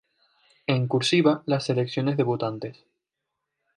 [0.65, 2.87] En "cursiva" las selecciones debutantes.